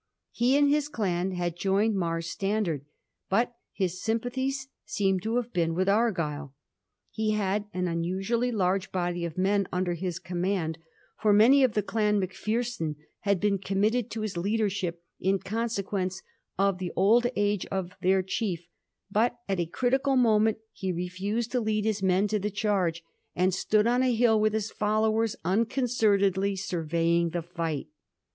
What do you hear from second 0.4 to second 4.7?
and his clan had joined Mar's standard, but his sym pathies